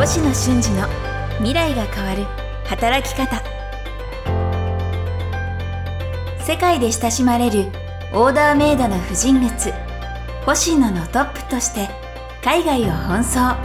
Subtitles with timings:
[0.00, 0.88] 星野俊二の
[1.40, 2.24] 未来が変わる
[2.64, 3.42] 働き方。
[6.42, 7.66] 世界で親しまれる
[8.14, 9.74] オーダーメイドの婦人靴
[10.46, 11.90] 星野のトップとして
[12.42, 13.60] 海外を奔走。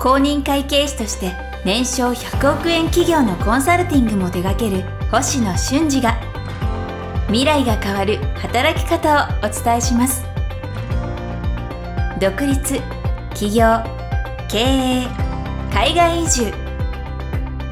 [0.00, 1.32] 公認会計士として
[1.64, 4.82] 年商100億円企業のコンサルティングも手掛ける
[5.12, 6.16] 星野俊二が
[7.28, 10.24] 未来が変わる働き方をお伝えします。
[12.18, 12.80] 独立
[13.36, 14.01] 起業
[14.52, 15.06] 経営
[15.72, 16.52] 海外移住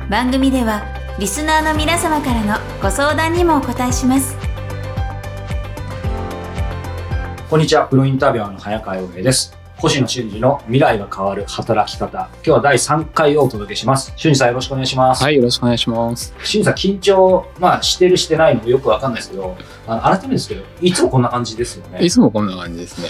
[0.09, 0.83] 番組では
[1.19, 4.35] リスナーの皆様からのご相談にもお答えします
[7.51, 9.55] こんにちは、プロインタビュアーの早川洋平です。
[9.77, 12.31] 星野俊二の未来が変わる働き方。
[12.37, 14.15] 今日は第3回をお届けします。
[14.17, 15.23] 俊二さんよろしくお願いします。
[15.23, 16.33] はい、よろしくお願いします。
[16.45, 19.55] 俊二さん緊張、まあしてるしてないのもよくわかんないですけど、
[19.87, 22.11] あの改めてですけど、いつもこんな感じですよねい。
[22.11, 23.09] つもこんな感じですね。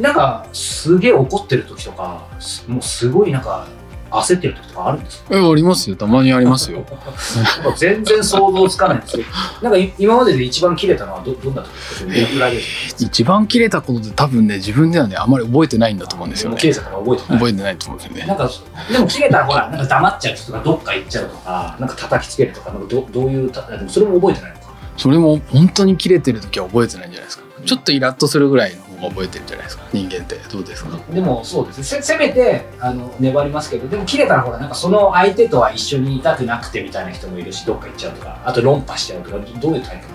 [0.00, 3.66] なんか、すげえ怒ってる時とか、すもうすごいなんか、
[4.10, 5.34] 焦ってる時とかあるんですか？
[5.34, 5.96] え、ありますよ。
[5.96, 6.84] たまにありますよ。
[7.78, 9.28] 全然想像つかないんですけど、
[9.62, 12.12] なんかい今までで一番切れたのはどどんな時ですか？
[12.12, 13.04] どれくらいですか？
[13.06, 16.66] 一番切れたことで多分ね、自分ではね、あまり覚えてないんだと思うんですよね切。
[16.68, 17.38] れたから覚えてない？
[17.38, 18.26] 覚えてないと思うんですよね。
[18.26, 18.50] なんか、
[18.92, 24.62] でも切れたらほら、なんか黙っちゃう人とか、どっか行っちゃうとか、なんか叩きつけるとか、なんかどどういうた、それも覚えてないのか？
[24.98, 27.44] それも本当に切れてる時は覚えてないんじゃないですか。
[27.64, 29.84] ちょっとイラッとするぐらいの覚えてるんじゃないですか？
[29.92, 30.98] 人間ってどうですか？
[31.12, 40.06] でもそうですね、せせめてあの粘りますけど、でも切れたらほら、なんかその相手とは一緒にいたくなくてみたいな人もいるし、どっか行っちゃうとか、あと論破しちゃうとか、どういうタイプ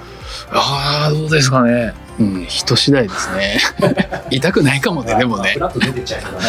[0.52, 1.93] ああ、どうですかね。
[2.19, 3.59] うん、人次第ですね。
[4.31, 5.59] 痛くないかもね、でもねフ。
[5.59, 6.45] ラッと出てっちゃうけどね、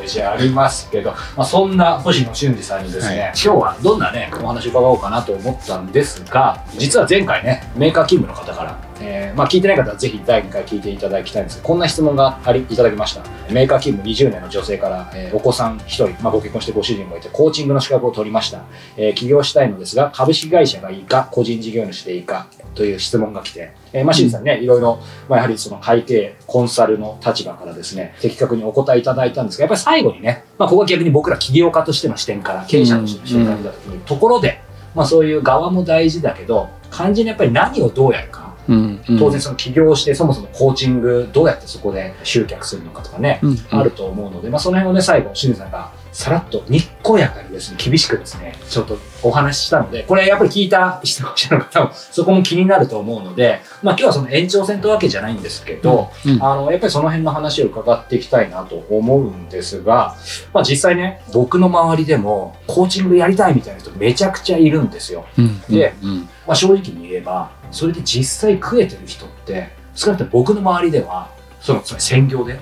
[0.00, 13.22] えーじゃあありますけど、まあ、そんな星野俊二さんにですね、はい今日はどんなね、お話伺おうかなと思ったんですが、実は前回ね、メーカー勤務の方から、えーまあ、聞いてない方はぜひ第2回聞いていただきたいんですが、こんな質問がありいただきました。
[13.50, 18.62] メーカー勤務20年の女性から、えーお子さん1人、まあ、ご結婚してご主人もいて、コーチングの資格を取りました。
[18.96, 34.60] えー起業したいのですが、株式会社がいいか、個人事業主でいいか、という質問が来て、えーまあ、清水さんね、いろいろ、まあ、やはりその会計、コンサルの立場からですね、的確にお答えいただいたんですが、やっぱり最後にね、まあ、ここは逆に僕ら起業家としての視点から、経営者としての視点から見たときに、ところで、
[34.94, 38.41] まあ、そういう側も大事だけど、肝心にやっぱり何をどうやるか。
[38.68, 39.18] うん、うん。
[39.18, 60.16] 当然その起業してそもそもコーチングどうやってそこで集客するのかとかね、うんあると思うので、まあ、その辺をね最後清水さんがさらっとにっこやかにですね厳しくですねちょっとお話ししたのでこれやっぱり聞いた質問者の方もそこも気になると思うので、まあ、今日はその延長戦というわけじゃないんですけど、うんあのやっぱりその辺の話を伺っていきたいなと思うんですが、
[60.52, 65.26] まあ、実際ね僕の周りでもコーチングやりたいみたいな人めちゃくちゃいるんですよ。
[65.38, 71.30] うん、でうん、まあ、正直に言えばそれで実際食えてる人って少なくとも僕の周りでは
[71.60, 72.58] そのつまり専業で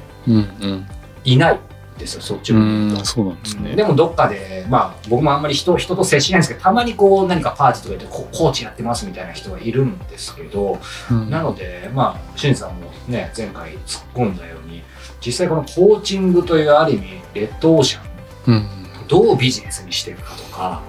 [1.25, 1.61] いないん
[1.99, 3.05] ですよそっちうを言う。
[3.05, 3.77] そうなんですね。
[3.77, 10.79] でもどっかで、まあ、僕もあんまり人人と接しないんですけどたまにこう何かパーティーとかでこコーチやってますみたいな人はいるんですけど、
[11.11, 14.83] うんなのでまあしんさんもね前回突っ込んだように
[15.25, 18.11] 実際このコーチングというある意味レッドオーシャン
[18.47, 18.67] うん、
[19.07, 20.83] どうビジネスにしていくかとか、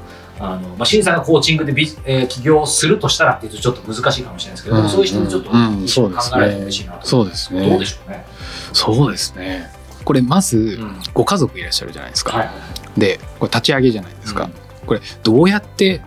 [0.44, 7.08] あの、まあ、審査がコーチングでビジ、えー起業するとしたらっていうとちょっと難しいかもしれないですけど、でもそういう人もちょっと考えてそうですねほしいなと。
[7.08, 8.26] そうですねどうでしょうね？
[8.74, 9.70] そうですね。
[10.04, 12.38] これまずうんご家族いらっしゃるじゃないですか。
[12.38, 14.46] はいはいでこれ立ち上げじゃないですか。
[14.46, 14.52] うん
[14.86, 16.02] これどうやって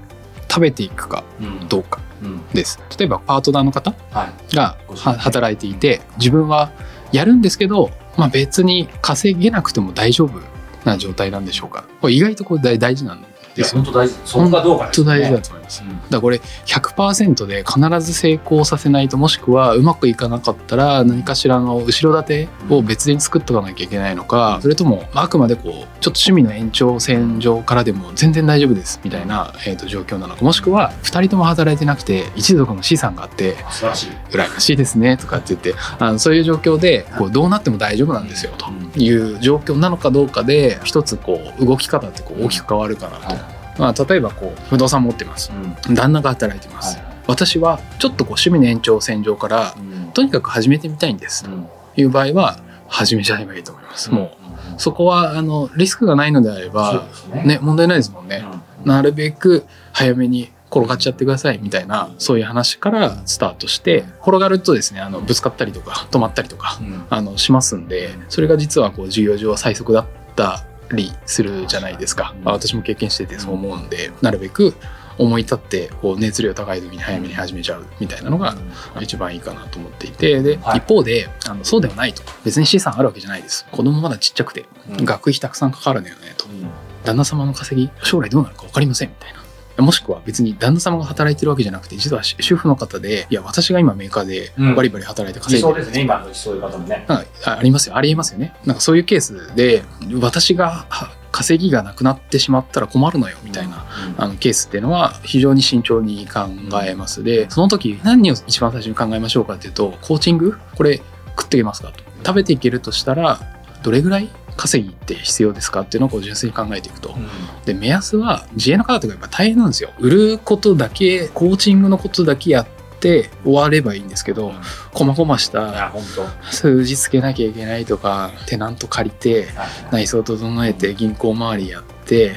[0.50, 2.80] 食べていくかうんどうかうんです。
[2.98, 4.54] 例えばパートナーの方はい。
[4.56, 6.72] が働いていて自分は
[7.12, 10.40] やるんですけど、まあ、別に稼げなくても大丈夫
[10.84, 11.84] な状態なんでしょうか。
[12.00, 13.22] これ意外とこれ大大事なん
[13.56, 13.82] いや、ですよ。
[13.82, 14.14] 本当大事。
[14.24, 15.12] そこがどうかですよね。
[15.12, 15.82] 本当大事だと思います。
[15.86, 34.08] うんだこれ100%で必ず成功させないともしくはうまくいかなかったら何かしらの後ろ盾を別に作っとかなきゃいけないのかそれともあくまでこうちょっと趣味の延長線上からでも全然大丈夫ですみたいな、えー、と状況なのかもしくは2人とも働いてなくて一族の資産があって素晴らしい。
[34.30, 43.43] 羨ましいですねとかって言ってあのそういう状況でこうどうなっても大丈夫なんですよという状況なのかどうかで一つこう動き方ってこう大きく変わるかなと。
[43.78, 45.52] まあ、例えばこう不動産持ってます。
[45.88, 45.94] うん。
[45.94, 50.12] 旦那が働いてます、はい私はちょっとこう趣味の延長線上からうん。
[50.12, 51.46] とにかく始めてみたいんです。
[51.46, 51.66] うん。
[51.94, 57.42] という場合は始めちゃえばいいと思います、もううんそこはあのリスクがないのであればね。
[57.44, 58.44] ね問題ないですもんね、
[58.82, 58.88] うん。
[58.90, 67.06] なるべく早めに転がっちゃってくださいみたいなそういう話からスタートして転がるとですねあのぶつかったりとか止まったりとかうん。
[67.08, 72.44] あのしますんでそれが実はこう授業上は最速だったりするじゃないですか、うん。
[72.44, 74.74] まあ私も経験しててそう思うんでなるべく
[75.16, 78.56] 思い立ってこう熱量高い時に早めに始めちゃうみたいなのが
[79.00, 80.42] 一番いいかなと思っていて。
[80.42, 80.78] で、はい。
[80.78, 82.22] 一方であのそうではないと。
[82.44, 83.66] 別に資産あるわけじゃないです。
[83.70, 84.64] 子供まだちっちゃくて。
[84.98, 85.04] うん。
[85.04, 86.46] 学費たくさんかかるのよねと。
[86.46, 86.68] うん。
[87.04, 89.43] 旦那様の稼ぎ将来どうなるか分かりませんみたいな。
[89.76, 94.74] もしくは別に旦那様が働いてるわけじゃなくて実は主婦の方でいや私が今メーカーでうん。
[94.74, 95.74] バリバリ働いて理稼いでる。
[95.74, 97.04] 想ですね、今のそういう方もね。
[97.08, 97.96] あありますよ。
[97.96, 98.54] ありえますよね。
[98.64, 99.82] なんかそういうケースで
[100.20, 103.84] 私がは稼ぎがなくなってしまったら困るのよみたいな、
[104.16, 106.48] あのケースっていうのは非常に慎重に考
[106.84, 107.24] えます。
[107.24, 110.56] でその時何を一番最初に考えましょうかっていうとコーチング？
[110.76, 111.02] これ
[111.36, 112.04] 食っていけますかと。
[112.24, 113.40] 食べていけるとしたら
[113.82, 117.10] どれぐらい稼ぎって必要ですかっていうのをこう純粋に考えていくと。
[117.10, 117.28] うん。
[117.64, 119.90] で目安は自営の方とかやっぱ大変なんですよ。
[119.98, 122.66] 売ることだけコーチングのことだけやっ
[123.00, 124.52] て終わればいいんですけど
[124.92, 126.26] 細々しいや、た本当。
[126.50, 129.48] 数字つけなきゃいけないとかテナント借りて
[129.90, 132.36] 内装整えて銀行周りやって、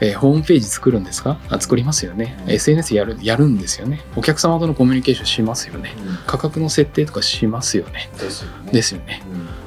[0.00, 1.38] えーホームページ作るんですか？
[1.48, 2.52] あ作りますよね、うん。
[2.52, 4.00] SNS やるやるんですよね。
[4.16, 5.92] お客様とのコミュニケーションしますよね。
[6.26, 8.08] 価格の設定とかしますよね。
[8.20, 8.30] で
[8.82, 9.06] すよね。
[9.06, 9.22] ね。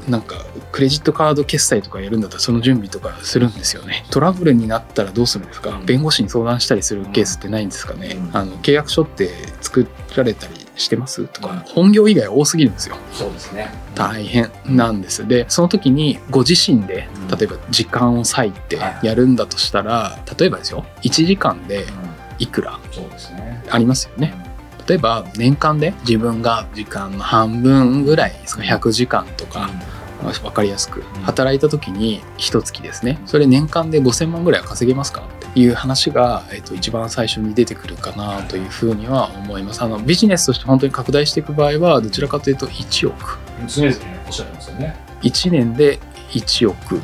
[0.07, 0.11] うん。
[0.11, 4.05] なんかクレジットカード決済とかやるんだったらその準備とかするんですよね。
[4.09, 5.85] トラブルになったらどうするんですか、うん。
[5.85, 8.37] 弁護士に相談したりするケースってないんですかね、うん。
[8.37, 9.29] あの契約書って
[9.61, 11.59] 作られたりしてますとか、うん。
[11.59, 12.97] 本業以外多すぎるんですよ。
[13.13, 13.71] そうですね。
[13.95, 17.37] 大変なんですでその時にご自身でうん。
[17.37, 19.07] 例えば時間を割いてはい。
[19.07, 21.91] やるんだとしたら例えばですよ1時間でうん。
[22.39, 22.79] いくら？
[23.69, 24.33] ありますよね。
[24.87, 29.69] 例えば年間で自分が時間の半分ぐらいですか？100時間とか
[30.21, 31.03] 分かりやすく。
[31.23, 33.19] 働いた時に一月ですね。
[33.25, 39.81] それ年間で5000万ぐらいは稼げますかっていう話が、えっと、一番最初に出てくるかなというふうには思います。
[39.81, 43.37] あのビジネスとして本当に拡大していく場合はどちらかというと1億。
[43.67, 43.95] 常々
[44.25, 44.95] おっしゃってますよね。
[45.21, 45.99] 1年で
[46.31, 46.99] 1億。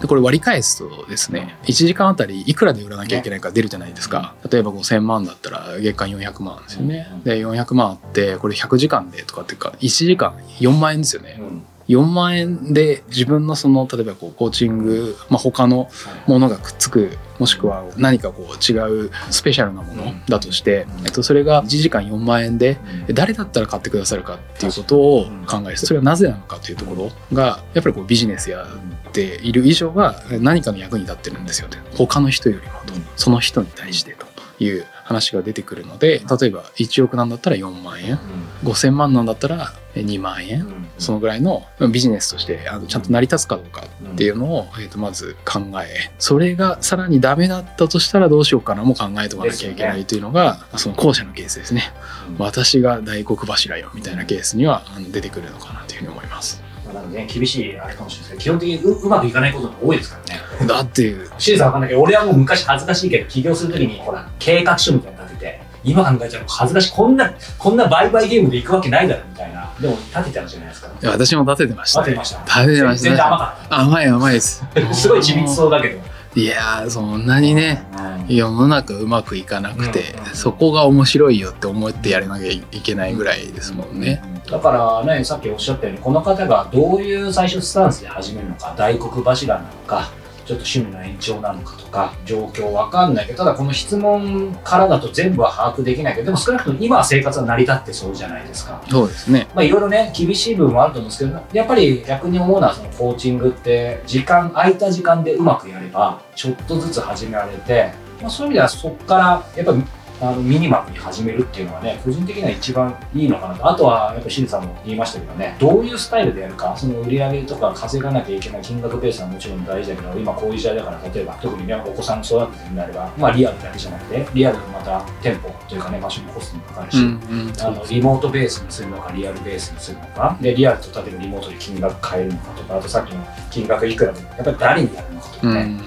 [0.00, 4.34] でこれ割り返すとですね1時間あたりいくらで売らなきゃいけないか出るじゃないですか。
[4.50, 7.06] 例えば5000万だったら月間400万ですよね。
[7.22, 11.36] で400万あってこれ100時間でとかっていうか1時間4万円ですよね。
[11.38, 15.90] うん4万円で自分のその例えばこうコーチング、まあ、他の
[16.26, 22.78] ものがくっつくもしくは何かこう違うスペシャルなものだとして、えっと、それが1時間4万円で
[23.08, 23.14] うん。
[23.14, 28.64] 誰だったら買ってくださるかっていうことを考えるそれはなぜなのかというところがやっぱりこうビジネスや
[29.08, 31.78] っている以上は何かの役に立ってるんですよね。
[31.96, 34.26] 他の人よりもとその人に対してと
[34.62, 38.18] いう話が出てくるので例えば1億なんだったら4万円
[38.62, 40.80] 5,000万なんだったら2万円。
[40.98, 51.92] そのぐらいのビジネスとしてあのちゃんと成り立つかどうかっていうのを、えー、とまず考えそれがさらにダメだったとしたらどうしようかなも考えとかなきゃいけないというのがその後者のケースですね。
[52.38, 56.62] 私が大黒柱よみたいなケースにはあの出てくるのかなというふうに思います
[56.92, 60.40] なのでね、厳しいあれかもしれないですけど、基本的にううまくいかないことが多いですからね。
[60.66, 66.92] だっていうシーズンわかんないけど、俺はもう昔恥ずかしいけど、起業するときに、ほら、計画書みたいなの立てて、今考えちゃうと恥ずかしい。
[66.92, 69.72] こんな、こんな売買ゲームで行くわけないだろ、みたいな。
[69.80, 70.88] でも、立てちゃうじゃないですか。
[70.88, 72.44] いや私も立ててました、立ててました。
[72.44, 74.94] 立ててました全然甘かっ甘い甘いですた。
[74.94, 75.98] すごい緻密そうだけど。
[76.36, 77.82] いやーそんなにね
[78.28, 90.10] 世の中うまくいかなくて、うんそこが面白いよって思ってやらなきゃいけないぐらいですもんね、だからね、さっきおっしゃったように、この方がどういう最初スタンスで始めるのか、大黒柱なのか、
[90.50, 98.82] ちょっと趣味の延長なのかとか、状況わかんないけど、ただこの質問からだと全部は把握できないけど、でも少なくとも今は生活は成り立ってそうじゃないですか。
[98.90, 109.22] そうですねまあいろいろね、厳しい部分もあると思うんですけど、やっぱり逆に思うのはそのコーチングって、時間、空いた時間でうまくやれば、ちょっとずつ始められて、まあそういう意味ではそこから、
[109.56, 109.84] やっぱり
[110.20, 113.70] あのミニマムに始めるっていうのはね、個人的には一番いいのかなと。
[113.70, 127.52] あとは、やっぱ清水さんも言いましたけどね、どういうスタイルでやるか、その売り上げとか稼がなきゃいけない金額ベースはもちろん大事だけど、今こういう時代だから、例えば特にね、お子さん育ててるんであれば、まあリアルだけじゃなくて、リアルのまた店舗というかね、場所にコストもかかるし、うんうん。
[127.60, 135.78] あのリモートベースにするのかリアルベースにするのかでリアルと例えばリモートで金額変えるのかとかあとさっきの金額いくらでやっぱり誰にやるのかとかね、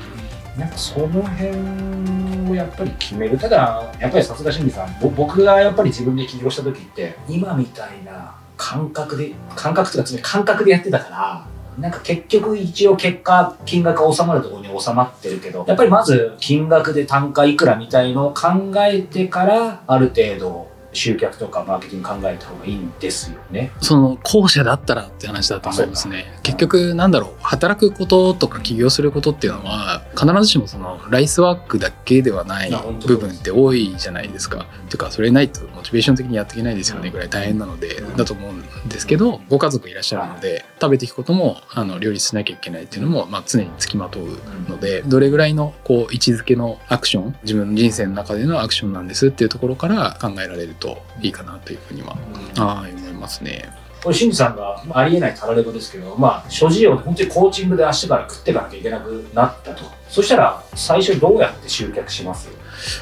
[0.55, 0.59] うん。
[0.59, 2.22] なんかその辺
[2.53, 3.37] をやっぱり決める。
[3.37, 11.47] ただやっぱりさすが清水さん僕がやっぱり自分で起業した時って今みたいな感覚で感覚というかつまり感覚でやってたから
[11.79, 23.71] なんか結局一応結果金額が収まるところに収まってるけどやっぱりまず金額で単価いくらみたいのを考えてからある程度集客とかマーケティング考えた方がいいんですよね。
[23.81, 26.25] その後者だったらって話だと思いますね。
[26.43, 32.71] 結局なんだろう働くこととか起業することっていうのは必ずしもそのライスワークだけではない
[33.05, 34.65] 部分って多いじゃないですか。
[34.85, 44.37] っていうかそれないとモチベーション的にやっていけないですよねぐらい大変なのでうんだと思うんですけどご家族いらっしゃるので食べていくこともあの両立しなきゃいけないっていうのもまあ常につきまとう
[44.69, 50.82] のでどれぐらいのこう位置づけのアクション自分の人生の中でのアクションなんですっていうところから考えられると
[51.21, 52.17] いいかなというふうには
[52.55, 53.69] はい思いますね。
[54.03, 59.85] これ、さんがありえないたらればですけど、まあ、諸事情で本当にコーチングで明日から食っていかなきゃいけなくなったと。
[60.09, 62.49] そしたら、最初どうやって集客します？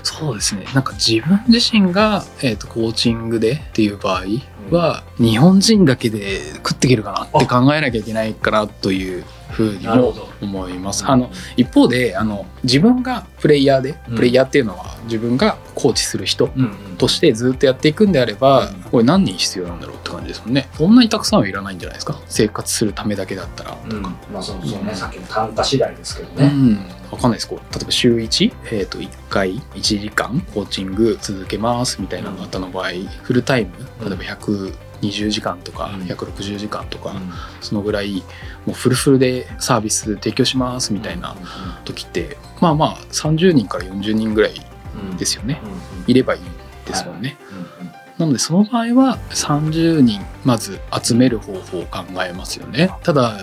[0.04, 4.26] そうですねなんか自分自身が、えー、とコーチングでっていう場合
[4.70, 10.30] は、日本人だけで食っていけるかなって考えなきゃいけないかなというふうにもど。
[10.40, 11.04] 思います。
[11.08, 18.81] あの一方であの自分がプレイヤーで、うんプレイヤーっていうのは自分がコーチする人うんうんとしてずっとやっていくんであれば、うん。
[18.84, 20.70] これ何人必要なんだろうって感じですもんね。
[20.75, 22.22] そんなにたくさんはいらないんじゃないですか？
[22.27, 26.48] 生活するためだけだったら、うん、まあそのそうね、さっきの単価次第ですけどうね。
[26.48, 26.77] ん、
[27.12, 27.48] わかんないです。
[27.48, 30.39] こう例えば週1、えー、と1回？1時間？
[30.53, 32.89] コーチング続けますみたいな方の場合、
[33.24, 33.72] フルタイム？
[34.08, 36.01] 例えば120時間とかうん。
[36.03, 37.31] 160時間とか、うん。
[37.62, 38.24] そのぐらい
[38.67, 41.36] もうフルフルでサービス提供しますみたいな
[41.84, 44.53] 時ってまあまあ30人から40人ぐらい
[44.93, 45.17] うん。
[45.17, 45.60] ですよね。
[45.63, 45.72] うん。
[45.72, 45.77] うん。
[46.08, 46.41] いればいい
[46.86, 47.38] ですもんね。
[47.50, 52.92] はいうんうんなのでその場合は30人まず集める方法を考えますよね。
[53.02, 53.40] ただ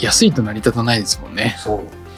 [0.00, 1.56] 安いと成り立たないですもんね。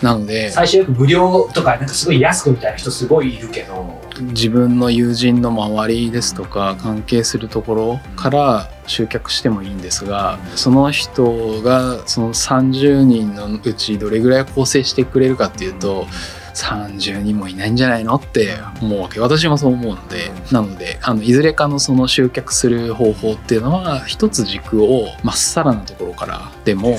[0.03, 16.03] なので最初よく無料とかなんかすごい安くみたいな人すごいいるけど自分の友人の周りですとか関係するところから集客してもいいんですがその人がその30人のうちどれぐらい構成してくれるかっていうと。
[16.03, 19.21] うん32もいないんじゃないのって思うわけ。
[19.21, 20.31] 私もそう思うので。
[20.51, 26.97] なのであのいずれかのその集客する方法っていうのは一つ軸をまっさらなところからでも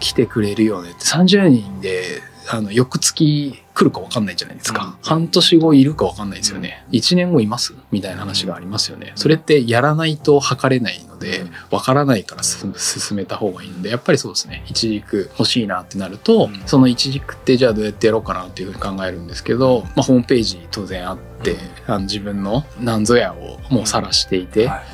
[0.00, 1.00] 来てくれるよねって。
[1.04, 4.94] 30人であの翌月来るか分かんないじゃないですか、うん。
[5.02, 7.74] 半年後いるか分かんないですよね、1年後います？
[7.90, 9.12] みたいな話がありますよね。
[9.16, 14.64] それってやらないと測れないので分からないから進進めた方がいいんでやっぱりそうですね。
[14.66, 16.62] 一軸欲しいなってなると、うん。
[16.66, 21.58] その一軸ってじゃあどうやってやろうかなっていうふうに考えるんですけど、まあ、ホームページに当然あって、うん。
[21.88, 24.84] あの自分の何ぞやをもう晒していて、はい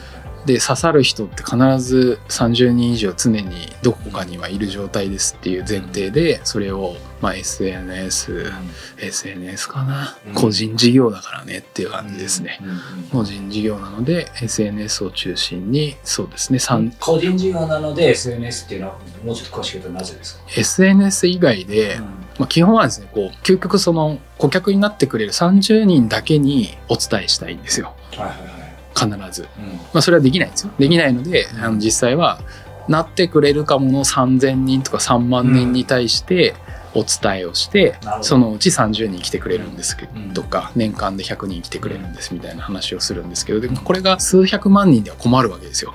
[0.46, 8.52] で刺さる人って必ず30人以上常にどこかにはいる状態ですっていう前提でそれをまあ SNS、
[8.98, 10.34] SNS かな、うん。
[10.34, 12.78] 個人事業だからねっていう感じですね、うんうん
[13.12, 21.98] 個人事業なので SNS を中心にそうですね3個人事業なので SNS っていうのはもうちょっと詳しく言うとなぜですか、SNS 以外で、
[22.38, 27.94] まあ、基本はですねこう究極その顧客になってくれる30人だけにお伝えしたいんですよ。
[28.16, 28.61] はいはいはい
[28.94, 29.48] 必ず。
[29.92, 30.72] まあ、それはできないんですよ。
[30.78, 32.40] できないので、あの実際は
[32.88, 36.54] なってくれるかもの3000人とか3万人に対して
[36.94, 39.96] お伝えをして、そのうち30人来てくれるんです
[40.34, 45.94] とか年間で100人来てくれるんですみたいな話をするんですけどでもこれが数百万人では困るわけですよ。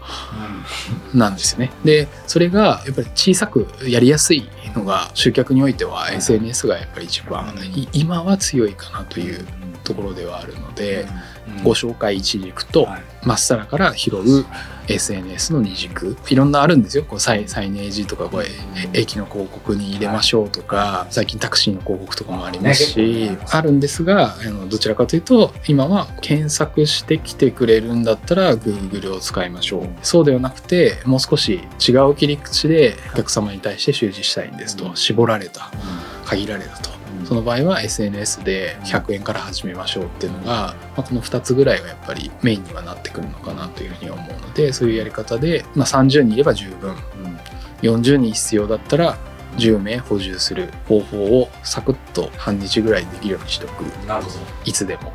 [1.13, 1.71] なんですよね。
[1.83, 9.45] でそれがやっぱり小さくやりやすいのが集客においては SNS がやっぱり一番い今は強いかなという
[9.83, 11.05] ところではあるので。
[11.63, 13.01] ご紹介一軸とはい。
[13.23, 14.45] まっさらから拾う
[14.87, 16.15] SNS の二軸。
[16.29, 17.03] いろんなあるんですよ。
[17.03, 18.47] こうサイサイネージとかこうえ
[18.93, 29.89] 駅の広告に入れましょうとか、最近タクシーの広告とかもありますし、あるんですがあのどちらかというと今は検索してきてくれるんだったら Google を使いましょう。
[30.03, 34.95] そうではなくてもう少し違う切り口でお客様に対して周知したいんですと。
[34.95, 35.69] 絞られた
[36.25, 46.95] 限られたとその場合は SNS で100円から始めましょうっていうのが、まあ、この2つぐらいがやっぱりメインにはなってくるのかなというふうには思うのでそういうやり方で、まあ、30人いれば十分。
[47.81, 49.17] 40人必要だったら
[49.57, 54.35] 10名補充する方法をサクッと半日ぐらいでできるようにしておくなるほど、
[54.65, 55.11] いつでも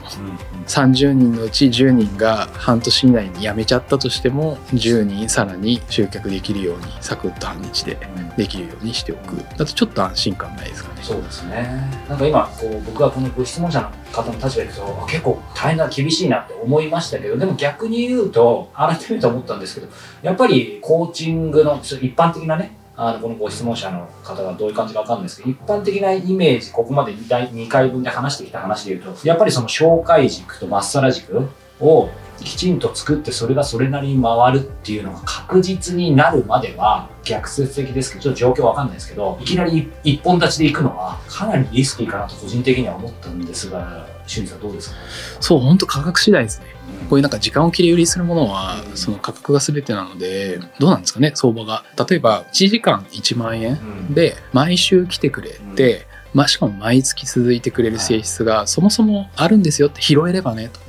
[0.66, 7.96] 30人のうち10人が半年以内に辞めちゃったとしても10人さらに集客できるようにサクッと半日で
[8.36, 9.36] できるようにしておく。
[9.56, 11.02] だとちょっと安心感ないですかね。
[11.02, 11.90] そうですね。
[12.08, 31.48] なんか今こう僕がこのご質問者の方の立場でとあ結構大変な厳しいなって思いましたけどでも逆に言うと改めて思ったんですけどやっぱりコーチングの一般的なねあのこのご質問者の方がどういう感じかわかんないですけど一般的なイメージここまで 2, 回2回分で話してきた話で言うとやっぱりその紹介軸とまっさら軸
[31.80, 44.96] をきちんと作ってそれがそれなりに回るっていうのが確実になるまでは逆説的ですけどちょっと状況わかんないですけどいきなり一本立ちで行くのはかなりリスキーかなと個人的には思ったんですが俊二さんどうですか？
[45.40, 46.66] そう本当価格次第ですね。
[47.08, 48.96] こういうなんか時間を切り売りするものはうん。
[48.96, 51.32] その価格が全てなのでどうなんですかね？
[51.34, 51.84] 相場が。
[52.08, 54.14] 例えば1時間1万円うん。
[54.14, 60.80] で毎週来てくれて、まあ、しかも毎月続いてくれる性質がそもそもあるんですよって拾えればねと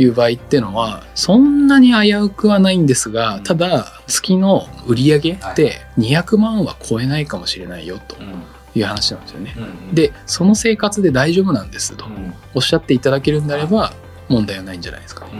[0.00, 8.16] いう場合っていうのはそんなに危うくはないんですがただ月の売り上げって200万は超えないかもしれないよと
[8.78, 9.54] いう話なんですよね。
[9.56, 12.34] うんでその生活で大丈夫なんですとうん。
[12.54, 13.92] おっしゃっていただけるんであれば
[14.28, 15.24] 問題はないんじゃないですか。
[15.26, 15.30] ね。
[15.32, 15.38] うん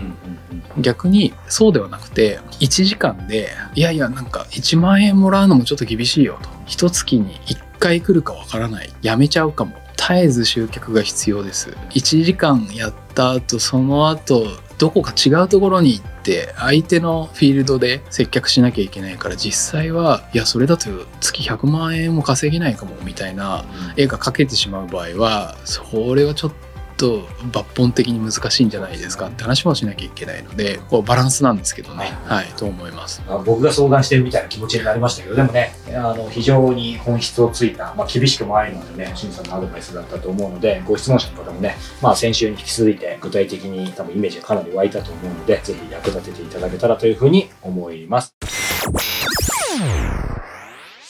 [0.77, 0.83] うん。
[0.83, 6.49] 逆にそうではなくて1時間でいやいやなんか1万円もらうのもちょっと厳しいよと。
[6.67, 8.93] 一月に1回来るかわからない。
[9.03, 9.77] やめちゃうかも。
[9.97, 11.71] 絶えず集客が必要です。
[11.91, 14.47] 1時間やった後その後
[14.79, 20.89] どこか違うところに行って相手のフィールドで接客しなきゃいけないから実際はいやそれだと
[21.21, 23.65] 月100万円も稼げないかもみたいな
[23.97, 26.53] 絵が描けてしまう場合はそれはちょっ
[26.99, 32.13] と抜本的に難しいんじゃないですかって話もしなきゃいけないのでこうバランスなんですけどね。
[32.25, 32.47] はい。
[32.57, 33.23] と思います。
[33.27, 39.09] まあ僕が相談してるみたいな気持ちになりましたけどでもねあの非常に本質をついた、まあ、厳しくもありのでね。
[39.15, 48.35] 清水さんのアドバイスだったと思うのでご質問者の方もね、まあ、先週に引き続いて具体的に多分イメージがかなり湧いたと思うのでぜひ役立てていただけたらというふうに思います。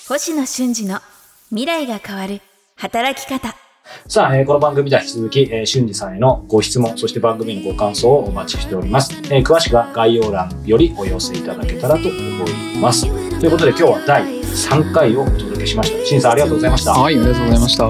[0.08, 1.00] 星野俊二の
[1.50, 2.40] 未来が変わる
[2.76, 3.67] 働き方
[4.06, 9.12] さあ、えーこの番組では引き続き、えー、俊二さんへのご質問、そして番組のご感想をお待ちしております。
[9.30, 13.06] えー詳しくは概要欄よりお寄せいただけたらと思います。
[13.38, 15.98] ということで今日は第3回をお届けしました。
[16.04, 16.92] 俊二さんありがとうございました。
[16.92, 17.84] はいありがとうございました